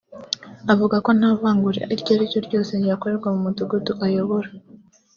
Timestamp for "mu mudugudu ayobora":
3.33-4.49